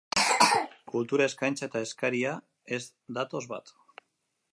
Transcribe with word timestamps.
Kultura 0.91 1.27
eskaintza 1.31 1.69
eta 1.69 1.83
eskaria 1.87 2.31
ez 2.79 2.81
datoz 3.19 3.43
bat. 3.53 3.73